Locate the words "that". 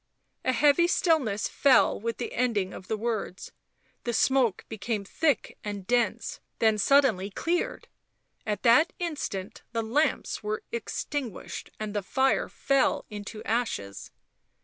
8.63-8.93